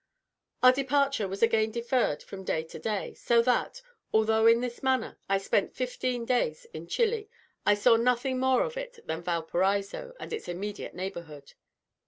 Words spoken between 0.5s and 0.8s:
Our